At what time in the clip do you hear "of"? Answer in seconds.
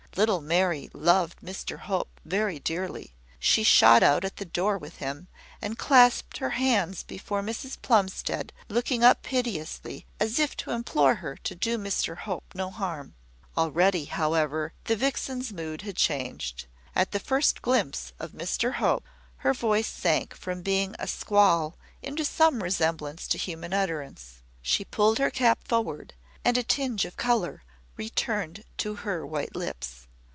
18.19-18.33, 27.05-27.15